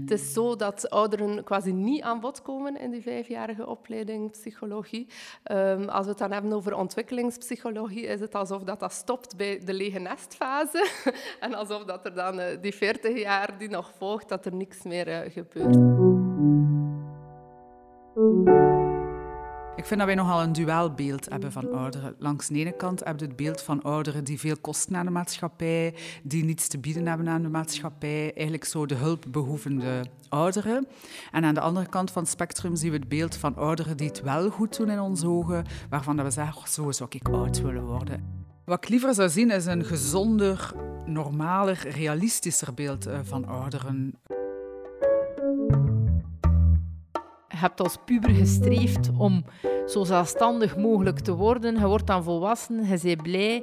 [0.00, 5.08] Het is zo dat ouderen quasi niet aan bod komen in die vijfjarige opleiding psychologie.
[5.52, 9.60] Um, als we het dan hebben over ontwikkelingspsychologie, is het alsof dat, dat stopt bij
[9.64, 10.90] de lege nestfase.
[11.40, 14.82] en alsof dat er dan uh, die 40 jaar die nog volgt, dat er niks
[14.82, 15.76] meer uh, gebeurt.
[19.76, 22.14] Ik vind dat wij nogal een duelbeeld hebben van ouderen.
[22.18, 25.10] Langs de ene kant heb je het beeld van ouderen die veel kosten aan de
[25.10, 30.86] maatschappij, die niets te bieden hebben aan de maatschappij, eigenlijk zo de hulpbehoevende ouderen.
[31.32, 34.08] En aan de andere kant van het spectrum zien we het beeld van ouderen die
[34.08, 37.60] het wel goed doen in onze ogen, waarvan we zeggen, oh, zo zou ik oud
[37.60, 38.44] willen worden.
[38.64, 40.72] Wat ik liever zou zien is een gezonder,
[41.06, 44.14] normaler, realistischer beeld eh, van ouderen.
[47.56, 49.44] Hebt als puber gestreefd om
[49.86, 51.78] zo zelfstandig mogelijk te worden.
[51.78, 53.62] Je wordt dan volwassen, je bent blij.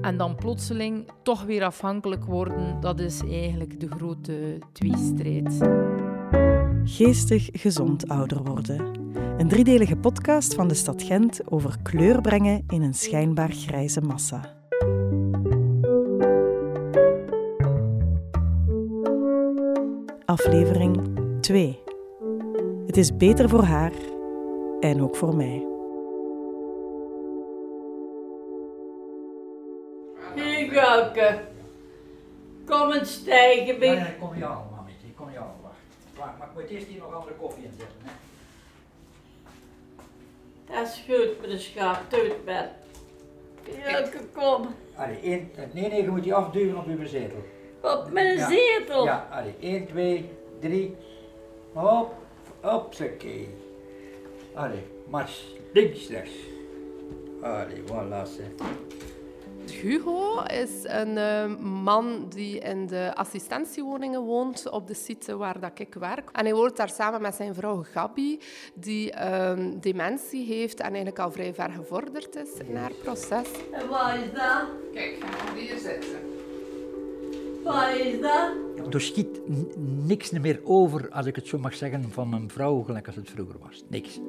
[0.00, 5.58] En dan plotseling toch weer afhankelijk worden, dat is eigenlijk de grote tweestrijd.
[6.84, 9.00] Geestig gezond ouder worden.
[9.38, 14.60] Een driedelige podcast van de stad Gent over kleur brengen in een schijnbaar grijze massa.
[20.24, 21.81] Aflevering 2.
[22.92, 23.92] Het is beter voor haar
[24.80, 25.66] en ook voor mij.
[30.34, 31.40] Hier, Gauke.
[32.66, 33.78] Kom eens stijgen.
[33.78, 35.06] Nee, nee, kom je al, mammetje.
[35.16, 35.54] Kom je al.
[35.62, 35.74] Wacht.
[36.16, 37.96] Wacht, maar ik moet eerst hier nog andere koffie in zetten.
[38.02, 38.10] Hè.
[40.74, 41.98] Dat is goed, schat.
[42.08, 42.68] Doe het met.
[43.82, 44.66] Gauke, kom.
[44.96, 47.44] Allee, één, nee, nee, je moet die afduwen op uw zetel.
[47.82, 48.48] Op mijn Ja.
[48.48, 49.04] zetel.
[49.04, 50.96] Ja, allee, 1, 2, 3.
[51.72, 52.14] Hop,
[52.62, 53.48] hopsakee.
[54.54, 55.54] Allee, mars.
[55.72, 56.34] Links, rechts.
[57.42, 58.50] Allee, voilà, zeg.
[59.70, 65.78] Hugo is een eh, man die in de assistentiewoningen woont op de site waar dat
[65.78, 66.30] ik werk.
[66.32, 68.40] En hij woont daar samen met zijn vrouw Gabi,
[68.74, 73.48] die ehm, dementie heeft en eigenlijk al vrij ver gevorderd is in haar proces.
[73.72, 74.64] En wat is dat?
[74.92, 76.41] Kijk, ga hier zitten.
[77.64, 78.94] Wat is dat?
[78.94, 79.40] Er schiet
[80.06, 83.30] niks meer over, als ik het zo mag zeggen, van mijn vrouw, gelijk als het
[83.30, 83.84] vroeger was.
[83.88, 84.20] Niks.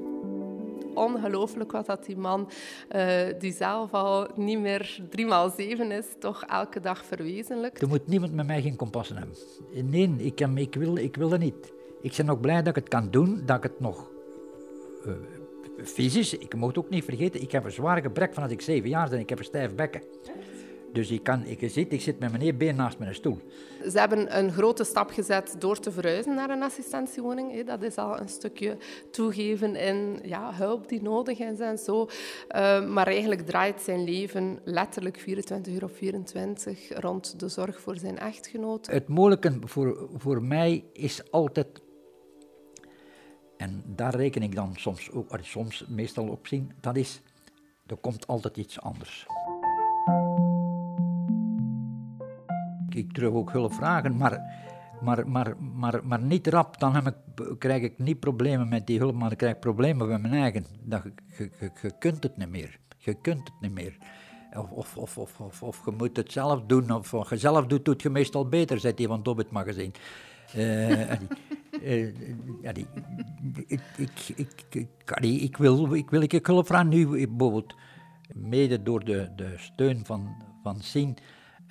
[0.94, 2.50] Ongelooflijk wat dat die man,
[2.88, 7.82] eh, die zelf al niet meer 3x7 is, toch elke dag verwezenlijkt.
[7.82, 9.36] Er moet niemand met mij geen kompassen hebben.
[9.90, 11.74] Nee, ik, heb, ik, wil, ik wil dat niet.
[12.02, 14.10] Ik ben ook blij dat ik het kan doen, dat ik het nog
[15.06, 15.12] eh,
[15.84, 18.90] fysisch, ik moet ook niet vergeten, ik heb een zwaar gebrek van als ik zeven
[18.90, 20.02] jaar ben, ik heb een stijf bekken.
[20.94, 23.38] Dus ik kan, ik, zit, ik zit met mijn één been naast mijn stoel.
[23.90, 27.66] Ze hebben een grote stap gezet door te verhuizen naar een assistentiewoning.
[27.66, 28.78] Dat is al een stukje
[29.12, 32.08] toegeven in ja, hulp die nodig is en zo.
[32.48, 37.98] Eh, maar eigenlijk draait zijn leven letterlijk 24 uur op 24 rond de zorg voor
[37.98, 38.88] zijn echtgenoot.
[38.88, 41.82] Het moeilijke voor, voor mij is altijd,
[43.58, 47.22] en daar reken ik dan soms ook, soms meestal op zien, dat is,
[47.86, 49.26] er komt altijd iets anders.
[52.96, 54.42] Ik durf ook hulp vragen, maar,
[55.02, 56.80] maar, maar, maar, maar niet rap.
[56.80, 57.16] Dan heb ik,
[57.60, 60.66] krijg ik niet problemen met die hulp, maar dan krijg ik problemen met mijn eigen.
[60.82, 61.04] Dat,
[61.82, 62.80] je, kunt het niet meer.
[62.98, 63.98] Je kunt het niet meer.
[64.54, 67.86] Of, of, of, of, of, je moet het zelf doen, of wat je zelf doet,
[67.86, 69.92] doet je meestal beter, zegt hij van Dobbit magazine.
[70.54, 71.12] Eh,
[71.82, 72.08] die-
[72.64, 72.74] eh,
[75.22, 75.58] die- ik
[76.10, 77.76] wil ik hulp vragen nu, bijvoorbeeld,
[78.34, 81.18] mede door de, de steun van, van Sien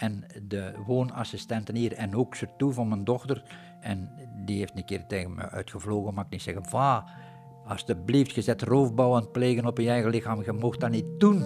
[0.03, 3.43] en de woonassistenten hier en ook ze toe van mijn dochter.
[3.81, 4.11] En
[4.45, 7.05] die heeft een keer tegen me uitgevlogen, mag ik niet zeggen, va,
[7.67, 11.21] alsjeblieft, je zet roofbouw aan het plegen op je eigen lichaam, je mocht dat niet
[11.21, 11.39] doen.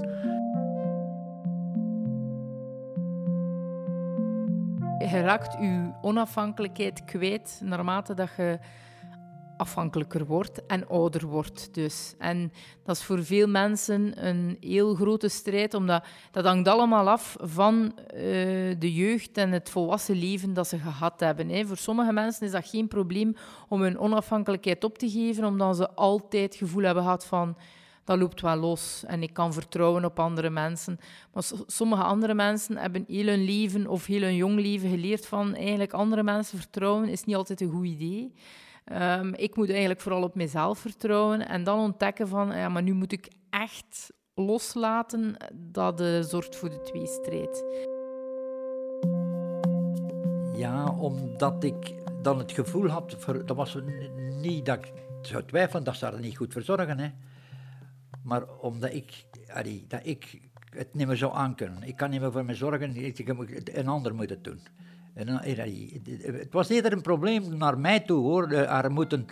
[4.98, 8.58] Je raakt je onafhankelijkheid kwijt naarmate dat je
[9.56, 12.14] afhankelijker wordt en ouder wordt dus.
[12.18, 12.52] En
[12.84, 17.98] dat is voor veel mensen een heel grote strijd, omdat dat hangt allemaal af van
[17.98, 18.20] eh,
[18.78, 21.48] de jeugd en het volwassen leven dat ze gehad hebben.
[21.48, 21.66] Hè.
[21.66, 23.36] Voor sommige mensen is dat geen probleem
[23.68, 27.56] om hun onafhankelijkheid op te geven, omdat ze altijd het gevoel hebben gehad van
[28.06, 30.98] dat loopt wel los en ik kan vertrouwen op andere mensen.
[31.32, 35.54] Maar sommige andere mensen hebben heel hun leven of heel hun jong leven geleerd van
[35.54, 38.32] eigenlijk andere mensen vertrouwen is niet altijd een goed idee.
[38.86, 42.92] Ehm, ik moet eigenlijk vooral op mezelf vertrouwen en dan ontdekken van, ja, maar nu
[42.92, 45.36] moet ik echt loslaten.
[45.54, 47.64] Dat eh, zorgt voor de tweestrijd.
[50.56, 53.78] Ja, omdat ik dan het gevoel had, voor, dat was
[54.40, 54.92] niet dat ik
[55.22, 57.10] zou twijfelen dat ze er niet goed verzorgen, hè.
[58.22, 59.24] maar omdat ik,
[59.88, 60.40] dat ik
[60.70, 61.82] het niet meer zo aankunnen.
[61.82, 62.92] Ik kan niet meer voor me zorgen,
[63.78, 64.60] een ander moet het doen.
[65.16, 68.50] Het was eerder een probleem naar mij toe hoor.
[68.52, 69.26] Eh, Er moeten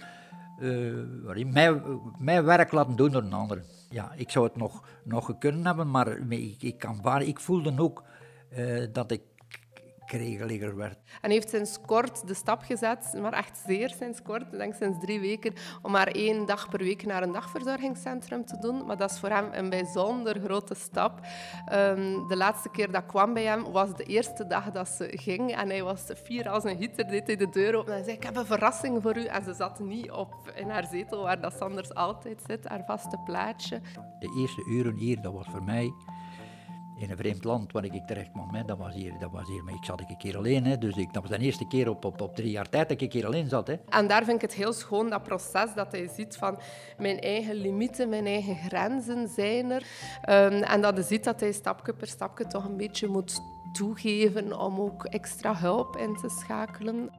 [0.61, 0.93] eh,
[1.25, 1.81] wat is- mij,
[2.19, 3.63] mij werk laten doen door een ander.
[3.91, 7.75] Ja, ik zou het nog, nog kunnen hebben, maar ik, ik, kan waar, ik voelde
[7.79, 8.03] ook
[8.49, 9.21] eh, dat ik
[10.07, 10.99] kregeliger werd.
[11.21, 14.99] En heeft sinds kort de stap gezet, maar echt zeer sinds kort, ik denk sinds
[15.01, 18.87] drie weken, om maar één dag per week naar een dagverzorgingscentrum te doen.
[18.87, 21.21] Maar dat is voor hem een bijzonder grote stap.
[21.67, 25.09] Ehm, de laatste keer dat ik kwam bij hem was de eerste dag dat ze
[25.11, 25.55] ging.
[25.55, 28.23] En hij was fier als een gieter, deed hij de deur open en zei, ik
[28.23, 29.25] heb een verrassing voor u.
[29.25, 32.85] En ze zat niet op in haar zetel, waar dat ze anders altijd zit, haar
[32.87, 33.81] vaste plaatje.
[34.19, 35.93] De eerste uren hier, dat was voor mij
[36.97, 38.55] in een vreemd land waar ik terecht kwam.
[38.55, 38.65] Hè.
[38.65, 40.65] Dat, was hier, dat was hier, maar ik zat een keer alleen.
[40.65, 40.79] Hè.
[40.79, 43.01] Dus ik, dat was de eerste keer op, op, op drie jaar tijd dat ik
[43.01, 43.67] een keer alleen zat.
[43.67, 43.75] Hè.
[43.89, 46.59] En daar vind ik het heel schoon, dat proces, dat hij ziet van
[46.99, 49.87] mijn eigen limieten, mijn eigen grenzen zijn er.
[50.23, 53.41] Ehm, en dat hij ziet dat hij stapje per stapje toch een beetje moet
[53.73, 57.11] toegeven om ook extra hulp in te schakelen.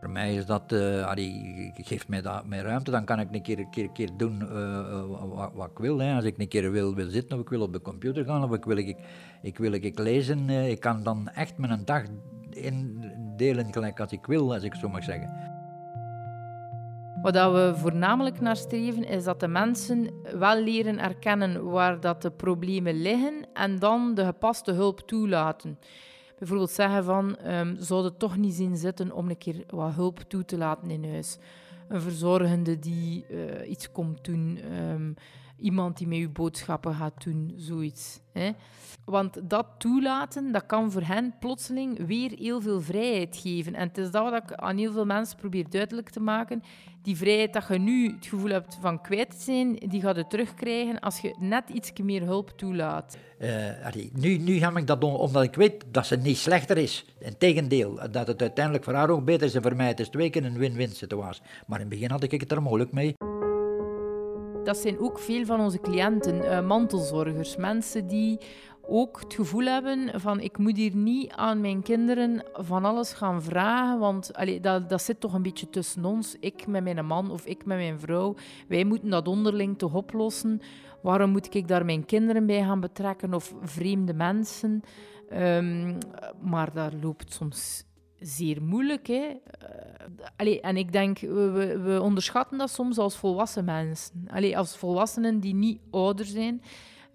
[0.00, 3.42] Voor mij is dat, eh allee, geeft mij dat mijn ruimte, dan kan ik een
[3.42, 5.98] keer, keer, keer doen eh, eh, wat, ik wil.
[5.98, 6.14] Hè.
[6.14, 8.52] Als ik een keer wil, wil zitten of ik wil op de computer gaan of
[8.52, 8.96] ik wil, ik,
[9.42, 12.02] ik wil ik lezen, ik kan dan echt mijn dag
[12.50, 15.56] indelen gelijk als ik wil, als ik zo mag zeggen.
[17.22, 22.30] Wat we voornamelijk naar streven, is dat de mensen wel leren erkennen waar dat de
[22.30, 25.78] problemen liggen en dan de gepaste hulp toelaten.
[26.38, 30.18] Bijvoorbeeld zeggen van, ehm zou het toch niet zien zitten om een keer wat hulp
[30.18, 31.38] toe te laten in huis.
[31.88, 35.12] Een verzorgende die eh, iets komt doen, ehm,
[35.60, 38.20] iemand die met uw boodschappen gaat doen, zoiets.
[38.32, 38.50] Hè?
[39.04, 43.74] Want dat toelaten, dat kan voor hen plotseling weer heel veel vrijheid geven.
[43.74, 46.62] En het is dat wat ik aan heel veel mensen probeer duidelijk te maken.
[47.02, 51.00] Die vrijheid dat je nu het gevoel hebt van kwijt zijn, die gaat je terugkrijgen
[51.00, 53.18] als je net iets meer hulp toelaat.
[53.38, 57.04] Eh, nu, nu ga ik dat doen omdat ik weet dat ze niet slechter is.
[57.18, 59.88] Integendeel, dat het uiteindelijk voor haar ook beter is en voor mij.
[59.88, 61.42] Het is twee keer een win-win situatie.
[61.66, 63.37] Maar in het begin had ik het er moeilijk mee.
[64.68, 67.56] Dat zijn ook veel van onze cliënten, eh, mantelzorgers.
[67.56, 68.38] Mensen die
[68.82, 73.42] ook het gevoel hebben van ik moet hier niet aan mijn kinderen van alles gaan
[73.42, 76.36] vragen, want allee, dat, dat zit toch een beetje tussen ons.
[76.40, 78.34] Ik met mijn man of ik met mijn vrouw.
[78.68, 80.60] Wij moeten dat onderling toch oplossen.
[81.02, 84.82] Waarom moet ik daar mijn kinderen bij gaan betrekken of vreemde mensen?
[85.28, 85.98] Ehm,
[86.40, 87.87] maar daar loopt soms
[88.20, 89.06] zeer moeilijk.
[89.06, 89.14] Hè?
[89.14, 89.38] Eh,
[90.36, 94.28] allee, en ik denk, we, we, onderschatten dat soms als volwassen mensen.
[94.30, 96.62] Allee, als volwassenen die niet ouder zijn,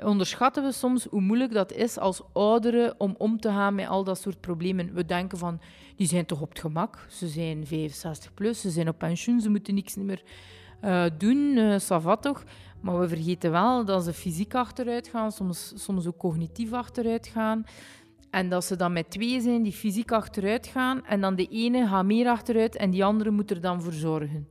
[0.04, 4.04] onderschatten we soms hoe moeilijk dat is als ouderen om om te gaan met al
[4.04, 4.94] dat soort problemen.
[4.94, 5.60] We denken van,
[5.96, 7.06] die zijn toch op het gemak.
[7.10, 10.24] Ze zijn 65 plus, ze zijn op pensioen, ze moeten niks meer
[10.82, 12.44] eh, doen, eh ça va toch.
[12.82, 17.66] Maar we vergeten wel dat ze fysiek achteruit gaan, soms, soms ook cognitief achteruit gaan.
[18.34, 21.06] En dat ze dan met twee zijn die fysiek achteruit gaan.
[21.06, 24.48] En dan de ene gaat meer achteruit en die andere moet er dan voor zorgen.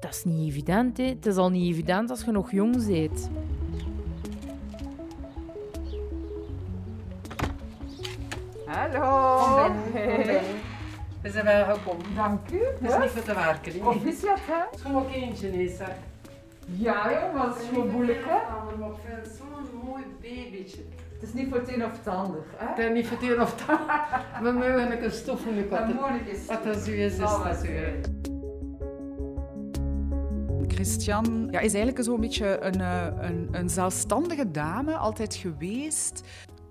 [0.00, 0.96] Dat is niet evident.
[0.96, 1.04] Hè?
[1.04, 3.30] Het is al niet evident als je nog jong bent.
[8.66, 9.72] Hallo.
[11.22, 12.04] We zijn wel gekomen.
[12.14, 12.58] Dank u.
[12.58, 13.72] Het is niet voor te werken.
[13.72, 13.78] hè?
[13.78, 14.64] Proficiat, hè?
[14.70, 15.92] Het is gewoon eentje, is hè.
[16.66, 18.38] Ja, joh, maar dat is gewoon moeilijk, hè?
[18.78, 20.80] Maar ik vind het zo'n mooi babytje.
[21.20, 22.66] Het is niet voor het een of het ander, hè?
[22.66, 24.24] Het is niet voor het een of het ander.
[24.42, 25.94] We mogen een Dat wat.
[25.94, 26.46] moeilijk is.
[26.46, 28.00] Wat dat zo is, is dat hè.
[30.68, 36.20] Christian ja, is eigenlijk zo'n beetje een, eh, een, een zelfstandige dame, altijd geweest.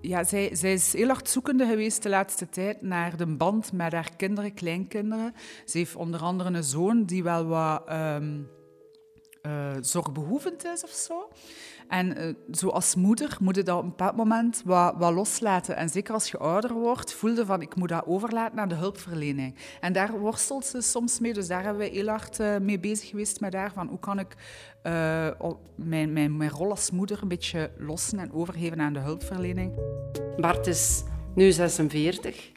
[0.00, 3.92] Ja, zij, zij is heel hard zoekende geweest de laatste tijd naar de band met
[3.92, 5.34] haar kinderen, kleinkinderen.
[5.64, 8.40] Ze heeft onder andere een zoon die wel wat ehm,
[9.42, 11.28] eh, zorgbehoevend is of zo.
[11.88, 15.76] En eh, zo als moeder moet je dat op een bepaald moment wat, wat loslaten.
[15.76, 19.54] En zeker als je ouder wordt, voelde van ik moet dat overlaten aan de hulpverlening.
[19.80, 21.32] En daar worstelt ze soms mee.
[21.32, 23.72] Dus daar hebben we heel hard eh, mee bezig geweest met haar.
[23.72, 24.36] Van hoe kan ik
[24.82, 25.28] eh,
[25.74, 29.72] mijn, mijn, mijn rol als moeder een beetje lossen en overgeven aan de hulpverlening.
[30.36, 31.02] Bart is
[31.34, 32.52] nu 46.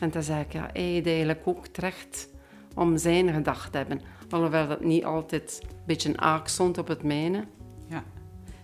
[0.00, 2.28] En dan zeg ik, ja, hij heeft eigenlijk ook terecht
[2.74, 4.00] om zijn gedacht te hebben.
[4.30, 7.44] Alhoewel dat niet altijd een beetje een aak stond op het mijne.
[7.88, 8.04] Ja.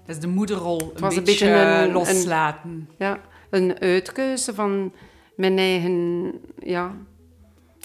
[0.08, 2.88] Is de moederrol een beetje, een beetje een- een- loslaten.
[2.98, 4.92] Ja, een uitkeuze van
[5.36, 6.94] mijn eigen, ja,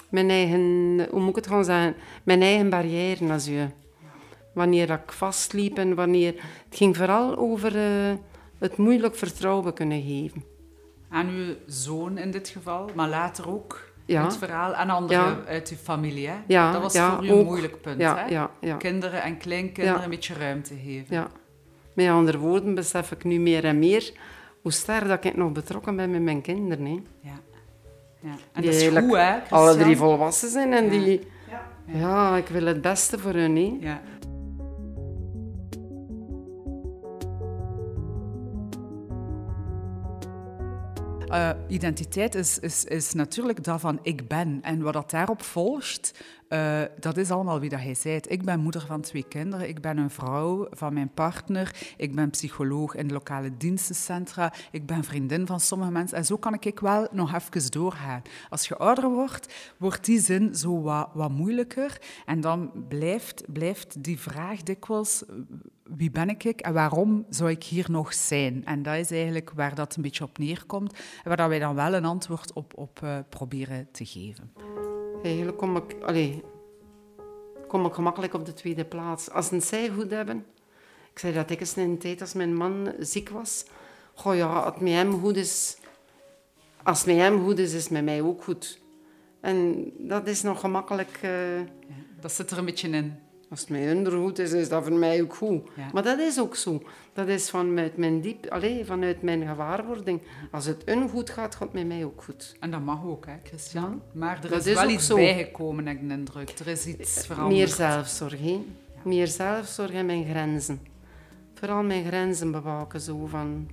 [0.10, 3.68] mijn eigen, hoe moet ik het gaan zeggen, mijn eigen barrière als je.
[4.53, 6.34] Wanneer ik vastliep en wanneer...
[6.70, 8.13] Het ging vooral over eh,
[8.60, 10.44] het moeilijk vertrouwen kunnen geven.
[11.10, 14.24] Aan uw zoon in dit geval, maar later ook Ja.
[14.24, 15.44] het verhaal aan anderen Ja.
[15.48, 16.27] uit uw familie.
[16.27, 16.36] Hè?
[16.48, 18.01] Ja, dat was voor u een moeilijk punt.
[18.01, 18.77] Hè?
[18.77, 21.27] Kinderen en kleinkinderen een beetje ruimte geven.
[21.95, 22.03] Ja.
[22.03, 24.12] Met andere woorden besef ik nu meer en meer
[24.62, 26.85] hoe sterk dat ik nog betrokken ben met mijn kinderen.
[26.85, 27.01] Hè.
[27.21, 27.39] Ja.
[28.21, 28.35] ja.
[28.53, 30.89] En Die dat is goed, hè, Alle drie volwassen zijn en Ja.
[30.89, 31.27] die...
[31.85, 32.35] Ja.
[32.38, 33.55] ik wil het beste voor hun.
[33.55, 33.77] Hè.
[33.79, 34.01] Ja.
[41.33, 44.59] Eh, identiteit is, is, is natuurlijk dat van ik ben.
[44.61, 48.31] En wat dat daarop volgt, eh, dat is allemaal wie dat jij bent.
[48.31, 52.29] Ik ben moeder van twee kinderen, ik ben een vrouw van mijn partner, ik ben
[52.29, 56.17] psycholoog in de lokale dienstencentra, ik ben vriendin van sommige mensen.
[56.17, 58.21] En zo kan ik wel nog even doorgaan.
[58.49, 62.01] Als je ouder wordt, wordt die zin zo wat, wat moeilijker.
[62.25, 65.23] En dan blijft, blijft die vraag dikwijls
[65.95, 68.65] wie ben ik en waarom zou ik hier nog zijn?
[68.65, 71.75] En dat is eigenlijk waar dat een beetje op neerkomt en waar dat wij dan
[71.75, 74.53] wel een antwoord op, op eh, proberen te geven.
[75.23, 75.95] Eigenlijk kom ik,
[77.67, 79.29] kom ik gemakkelijk op de tweede plaats.
[79.29, 80.45] Als een zij goed hebben...
[81.12, 83.65] Ik zei dat ik eens in een tijd als mijn man ziek was.
[84.13, 85.77] Goh ja, als het met hem goed is...
[86.83, 88.79] Als het met hem goed is, is het met mij ook goed.
[89.39, 91.19] En dat is nog gemakkelijk...
[91.21, 91.65] eh, Ja,
[92.19, 93.15] dat zit er een beetje in.
[93.53, 95.62] Als het met hun goed is, is dat voor mij ook goed.
[95.75, 95.89] Ja.
[95.93, 96.81] Maar dat is ook zo.
[97.13, 100.22] Dat is vanuit mijn, diep, allee, vanuit mijn gewaarwording.
[100.51, 102.55] Als het hun goed gaat, gaat het met mij ook goed.
[102.60, 103.83] En dat mag ook, hè, Christian.
[104.13, 105.15] Ja, Maar er dat is is wel iets zo.
[105.15, 106.50] bijgekomen, heb ik de indruk.
[106.60, 107.57] Er is iets veranderd.
[107.57, 108.65] Meer zelfzorg, hè?
[109.03, 110.79] Meer zelfzorg en mijn grenzen.
[111.53, 113.69] Vooral mijn grenzen bewaken, zo van...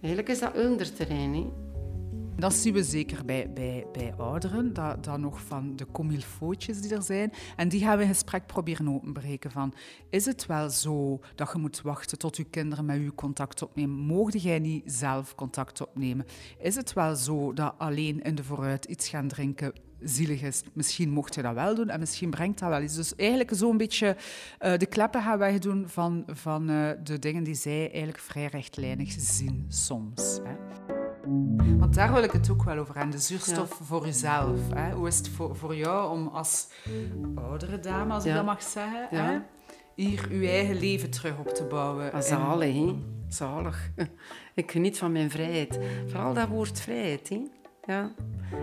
[0.00, 1.61] Eigenlijk is dat onderterrein, hè?
[2.36, 6.94] Dat zien we zeker bij, bij, bij ouderen, dat, dat nog van de comilfootjes die
[6.94, 7.32] er zijn.
[7.56, 9.74] En die gaan we in gesprek proberen openbreken van,
[10.10, 13.96] is het wel zo dat je moet wachten tot je kinderen met u contact opnemen?
[13.96, 16.26] Moogde jij niet zelf contact opnemen?
[16.58, 20.62] Is het wel zo dat alleen in de vooruit iets gaan drinken zielig is?
[20.72, 22.94] Misschien mocht je dat wel doen en misschien brengt dat wel iets.
[22.94, 24.16] Dus eigenlijk zo'n beetje
[24.58, 28.46] eh, de kleppen gaan wij doen van, van eh, de dingen die zij eigenlijk vrij
[28.46, 30.40] rechtlijnig zien soms.
[30.42, 30.81] Hè.
[31.78, 34.58] Want daar wil ik het ook wel over hebben, de zuurstof voor jezelf.
[34.74, 34.92] Hè?
[34.92, 36.68] Hoe is het voor, voor jou om als
[37.34, 38.36] oudere dame, als ik Ja.
[38.36, 39.24] dat mag zeggen, Ja.
[39.24, 39.38] hè?
[39.94, 42.06] hier je eigen leven terug op te bouwen?
[42.12, 42.94] Ah, En- Zalig, hè?
[43.28, 43.90] Zalig.
[44.54, 45.78] Ik geniet van mijn vrijheid.
[46.06, 47.40] Vooral dat woord vrijheid, hè?
[47.84, 48.10] Ja.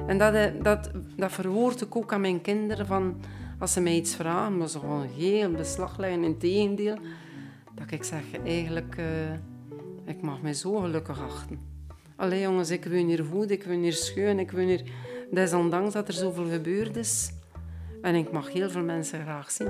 [0.08, 3.22] En dat, eh, dat, dat verwoord ik ook aan mijn kinderen van...
[3.60, 6.24] Als ze mij iets vragen, maar ze gewoon heel beslag leggen.
[6.24, 6.98] In tegendeel,
[7.76, 8.96] dat ik zeg, eigenlijk...
[8.98, 9.34] eh,
[10.06, 11.60] ik mag mij zo gelukkig achten.
[12.20, 14.84] Allee jongens, ik wil hier goed, ik wil hier schoon, ik wil hier...
[15.32, 17.32] Desondanks dat er zoveel gebeurd is.
[18.02, 19.68] En ik mag heel veel mensen graag zien.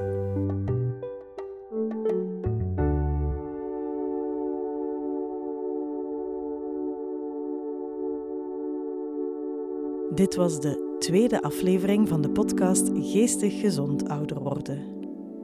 [10.15, 14.97] Dit was de tweede aflevering van de podcast Geestig Gezond Ouder Worden.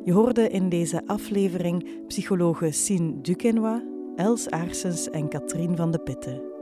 [0.03, 3.83] Je hoorde in deze aflevering psychologe Sien Duquesnoy,
[4.15, 6.54] Els Aarsens en Katrien van de Pitten.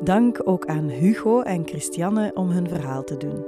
[0.00, 3.44] Dank ook aan Hugo en Christiane om hun verhaal te doen.